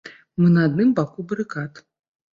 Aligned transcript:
Мы 0.43 0.47
на 0.53 0.63
адным 0.69 0.95
баку 1.01 1.27
барыкад. 1.33 1.87